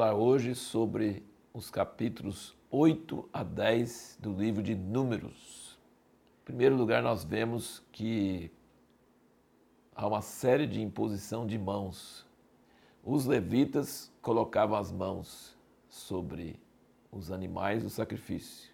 [0.00, 5.78] falar hoje sobre os capítulos 8 a 10 do livro de Números.
[6.40, 8.50] Em primeiro lugar, nós vemos que
[9.94, 12.26] há uma série de imposição de mãos.
[13.04, 15.54] Os levitas colocavam as mãos
[15.86, 16.58] sobre
[17.12, 18.72] os animais do sacrifício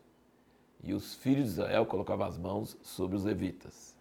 [0.80, 3.97] e os filhos de Israel colocavam as mãos sobre os levitas.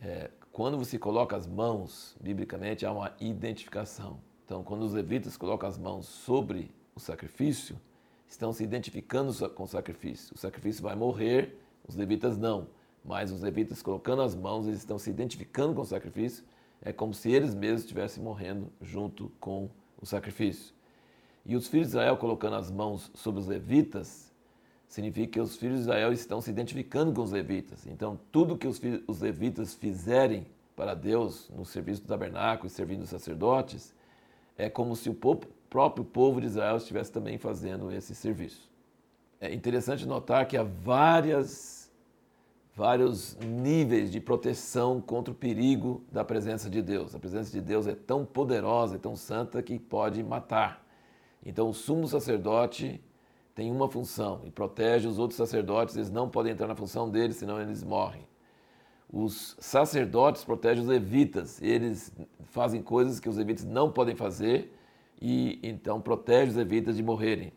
[0.00, 4.26] É, quando você coloca as mãos, biblicamente há uma identificação.
[4.48, 7.78] Então, quando os levitas colocam as mãos sobre o sacrifício,
[8.26, 10.34] estão se identificando com o sacrifício.
[10.34, 12.66] O sacrifício vai morrer, os levitas não.
[13.04, 16.42] Mas os levitas colocando as mãos, eles estão se identificando com o sacrifício.
[16.80, 19.68] É como se eles mesmos estivessem morrendo junto com
[20.00, 20.72] o sacrifício.
[21.44, 24.32] E os filhos de Israel colocando as mãos sobre os levitas,
[24.88, 27.86] significa que os filhos de Israel estão se identificando com os levitas.
[27.86, 28.80] Então, tudo que os,
[29.20, 33.92] levitas fizerem para Deus no serviço do tabernáculo e servindo os sacerdotes,
[34.58, 38.68] é como se o próprio povo de Israel estivesse também fazendo esse serviço.
[39.40, 41.88] É interessante notar que há várias,
[42.74, 47.14] vários níveis de proteção contra o perigo da presença de Deus.
[47.14, 50.84] A presença de Deus é tão poderosa e tão santa que pode matar.
[51.46, 53.00] Então, o sumo sacerdote
[53.54, 57.36] tem uma função e protege os outros sacerdotes, eles não podem entrar na função deles,
[57.36, 58.26] senão eles morrem.
[59.10, 62.12] Os sacerdotes protegem os levitas, eles
[62.44, 64.74] fazem coisas que os levitas não podem fazer
[65.20, 67.52] e então protege os levitas de morrerem.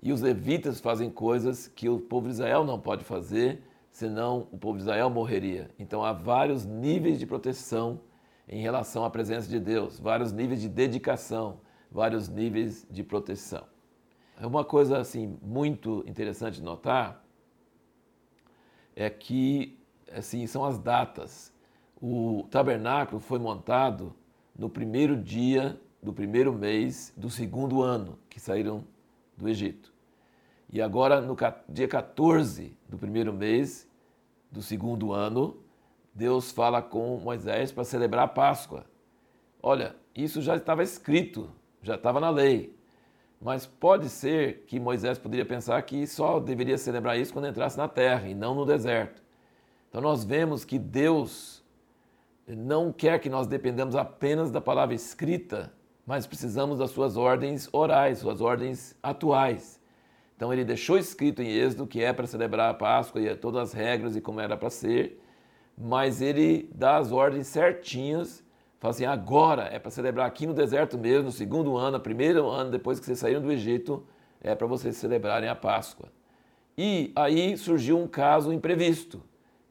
[0.00, 4.58] E os levitas fazem coisas que o povo de Israel não pode fazer, senão o
[4.58, 5.70] povo de Israel morreria.
[5.78, 8.00] Então há vários níveis de proteção
[8.48, 13.64] em relação à presença de Deus, vários níveis de dedicação, vários níveis de proteção.
[14.40, 17.22] É uma coisa assim muito interessante de notar
[18.94, 19.78] é que
[20.14, 21.52] assim são as datas.
[22.00, 24.14] O tabernáculo foi montado
[24.56, 28.84] no primeiro dia do primeiro mês do segundo ano que saíram
[29.36, 29.92] do Egito.
[30.70, 31.36] E agora, no
[31.68, 33.88] dia 14 do primeiro mês
[34.50, 35.58] do segundo ano,
[36.14, 38.84] Deus fala com Moisés para celebrar a Páscoa.
[39.62, 41.50] Olha, isso já estava escrito,
[41.82, 42.76] já estava na lei.
[43.40, 47.88] Mas pode ser que Moisés poderia pensar que só deveria celebrar isso quando entrasse na
[47.88, 49.22] terra e não no deserto.
[49.92, 51.62] Então nós vemos que Deus
[52.48, 55.72] não quer que nós dependamos apenas da palavra escrita
[56.06, 59.80] mas precisamos das suas ordens orais, suas ordens atuais.
[60.36, 63.72] Então ele deixou escrito em Êxodo que é para celebrar a Páscoa e todas as
[63.72, 65.22] regras e como era para ser,
[65.78, 68.44] mas ele dá as ordens certinhas,
[68.80, 72.48] fala assim, agora é para celebrar aqui no deserto mesmo, no segundo ano, no primeiro
[72.48, 74.04] ano depois que vocês saíram do Egito,
[74.40, 76.08] é para vocês celebrarem a Páscoa.
[76.76, 79.22] E aí surgiu um caso imprevisto,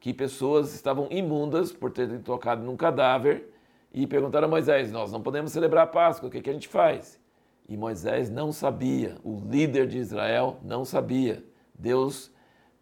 [0.02, 3.54] que pessoas estavam imundas por terem tocado num cadáver
[3.94, 6.66] e perguntaram a Moisés: Nós não podemos celebrar a Páscoa, o que, que a gente
[6.66, 7.20] faz?
[7.68, 11.44] E Moisés não sabia, o líder de Israel não sabia.
[11.72, 12.32] Deus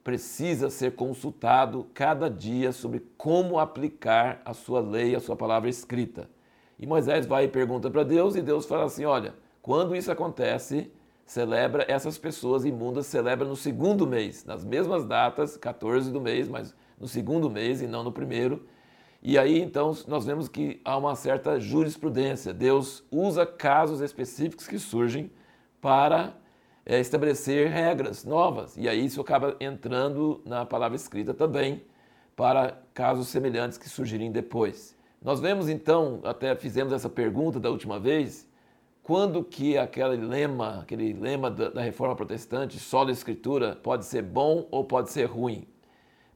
[0.03, 6.27] precisa ser consultado cada dia sobre como aplicar a sua lei, a sua palavra escrita.
[6.79, 10.91] E Moisés vai e pergunta para Deus, e Deus fala assim: Olha, quando isso acontece,
[11.27, 16.75] celebra, essas pessoas imundas celebram no segundo mês, nas mesmas datas, 14 do mês, mas
[17.01, 18.65] no segundo mês e não no primeiro
[19.23, 22.55] e aí então nós vemos que há uma certa jurisprudência.
[22.55, 25.31] Deus usa casos específicos que surgem
[25.81, 26.35] para
[26.87, 28.77] é, estabelecer regras novas.
[28.77, 31.85] E aí isso acaba entrando na palavra escrita também
[32.35, 34.97] para casos semelhantes que surgirem depois.
[35.23, 38.49] Nós vemos então, até fizemos essa pergunta da última vez,
[39.03, 44.67] quando que aquele lema, aquele lema da, da reforma protestante, só escritura, pode ser bom
[44.71, 45.67] ou pode ser ruim?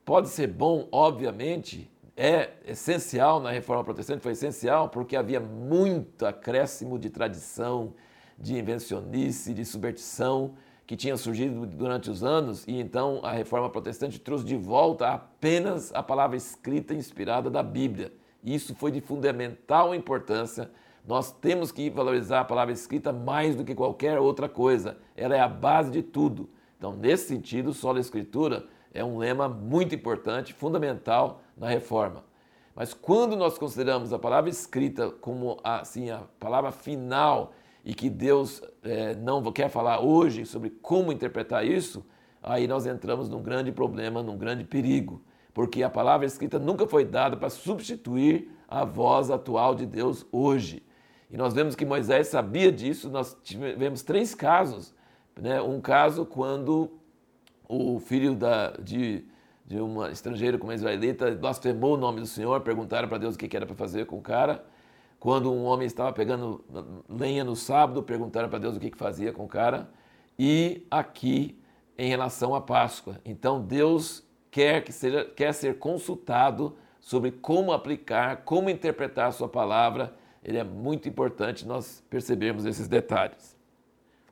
[0.05, 6.99] Pode ser bom, obviamente, é essencial na reforma protestante, foi essencial porque havia muito acréscimo
[6.99, 7.95] de tradição,
[8.39, 10.55] de invencionice, de subvertição
[10.87, 15.91] que tinha surgido durante os anos, e então a reforma protestante trouxe de volta apenas
[15.95, 18.13] a palavra escrita inspirada da Bíblia.
[18.45, 20.71] Isso foi de fundamental importância.
[21.07, 24.99] Nós temos que valorizar a palavra escrita mais do que qualquer outra coisa.
[25.17, 26.51] Ela é a base de tudo.
[26.77, 32.25] Então, nesse sentido, só a escritura é um lema muito importante, fundamental na reforma.
[32.75, 37.53] Mas quando nós consideramos a palavra escrita como assim a palavra final
[37.85, 42.07] e que Deus é, não quer falar hoje sobre como interpretar isso,
[42.43, 47.05] aí nós entramos num grande problema, num grande perigo, porque a palavra escrita nunca foi
[47.05, 50.85] dada para substituir a voz atual de Deus hoje.
[51.31, 54.95] E nós vemos que Moisés sabia disso, nós tivemos três casos.
[55.41, 55.61] Né?
[55.61, 56.93] Um caso quando
[57.69, 59.25] o filho da, de
[59.67, 63.39] de uma estrangeira com uma israelita, blasfemou o nome do Senhor, perguntaram para Deus o
[63.39, 64.65] que era para fazer com o cara.
[65.19, 66.63] quando um homem estava pegando
[67.09, 69.89] lenha no sábado, perguntaram para Deus o que, que fazia com o cara,
[70.39, 71.59] e aqui
[71.97, 73.19] em relação à Páscoa.
[73.25, 79.49] Então Deus quer que seja quer ser consultado sobre como aplicar, como interpretar a sua
[79.49, 80.15] palavra.
[80.43, 83.57] Ele é muito importante nós percebermos esses detalhes.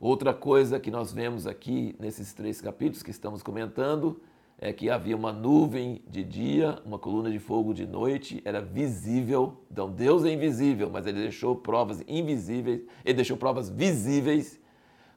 [0.02, 4.20] Outra coisa que nós vemos aqui nesses três capítulos que estamos comentando
[4.58, 9.58] é que havia uma nuvem de dia, uma coluna de fogo de noite, era visível.
[9.70, 14.58] Então Deus é invisível, mas ele deixou provas invisíveis, ele deixou provas visíveis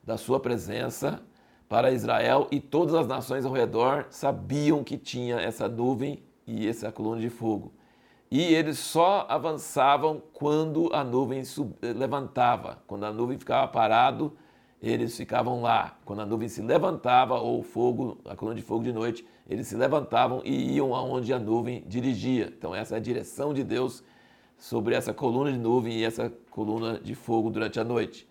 [0.03, 1.19] da sua presença
[1.67, 6.91] para Israel e todas as nações ao redor sabiam que tinha essa nuvem e essa
[6.91, 7.73] coluna de fogo.
[8.29, 11.41] E eles só avançavam quando a nuvem
[11.81, 14.37] levantava, quando a nuvem ficava parado,
[14.81, 15.97] eles ficavam lá.
[16.05, 19.75] Quando a nuvem se levantava, ou fogo, a coluna de fogo de noite, eles se
[19.75, 22.53] levantavam e iam aonde a nuvem dirigia.
[22.57, 24.03] Então, essa é a direção de Deus
[24.57, 28.27] sobre essa coluna de nuvem e essa coluna de fogo durante a noite.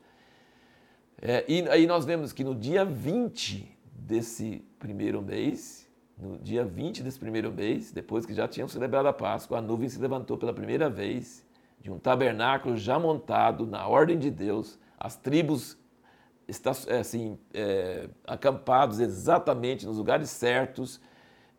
[1.20, 5.88] É, e aí nós vemos que no dia 20 desse primeiro mês,
[6.18, 9.88] no dia 20 desse primeiro mês, depois que já tinham celebrado a Páscoa, a nuvem
[9.88, 11.44] se levantou pela primeira vez
[11.80, 15.76] de um tabernáculo já montado na ordem de Deus, as tribos
[16.86, 21.00] é, assim, é, acampados exatamente nos lugares certos.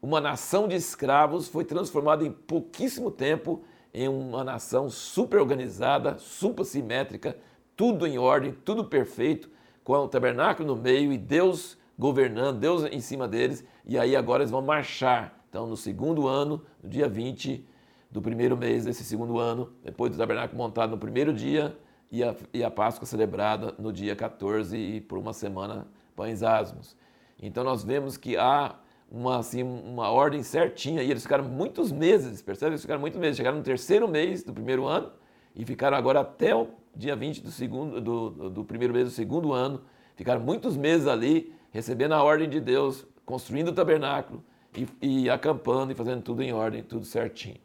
[0.02, 6.66] Uma nação de escravos foi transformada em pouquíssimo tempo em uma nação super organizada, super
[6.66, 7.38] simétrica,
[7.76, 9.50] tudo em ordem, tudo perfeito,
[9.84, 14.44] com o tabernáculo no meio e Deus governando, Deus em cima deles, e aí agora
[14.44, 15.40] eles vão marchar.
[15.50, 17.66] Então, no segundo ano, no dia 20
[18.12, 21.78] do primeiro mês desse segundo ano, depois do tabernáculo montado no primeiro dia,
[22.16, 25.86] e a, e a Páscoa celebrada no dia 14 e por uma semana
[26.16, 26.96] pães asmos.
[27.42, 28.76] Então nós vemos que há
[29.12, 32.72] uma, assim, uma ordem certinha e eles ficaram muitos meses, percebe?
[32.72, 35.12] Eles ficaram muitos meses, chegaram no terceiro mês do primeiro ano
[35.54, 39.52] e ficaram agora até o dia 20 do, segundo, do, do primeiro mês do segundo
[39.52, 39.82] ano,
[40.16, 44.42] ficaram muitos meses ali recebendo a ordem de Deus, construindo o tabernáculo
[44.74, 47.58] e, e acampando e fazendo tudo em ordem, tudo certinho.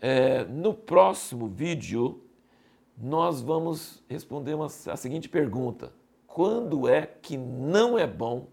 [0.00, 2.20] É, no próximo vídeo
[3.00, 5.92] nós vamos responder uma, a seguinte pergunta:
[6.26, 8.48] quando é que não é bom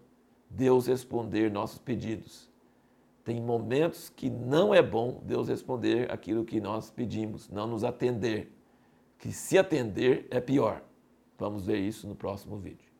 [0.48, 2.48] Deus responder nossos pedidos?
[3.24, 8.52] Tem momentos que não é bom Deus responder aquilo que nós pedimos, não nos atender.
[9.18, 10.82] Que se atender é pior.
[11.36, 12.95] Vamos ver isso no próximo vídeo.